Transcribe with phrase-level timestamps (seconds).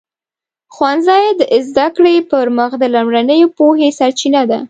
[0.73, 4.59] ښوونځی د زده کړې پر مخ د لومړنیو پوهې سرچینه ده.